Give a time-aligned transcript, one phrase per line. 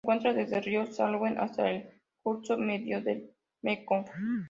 [0.03, 4.07] Se encuentra desde el río Salween hasta el curso medio del Mekong.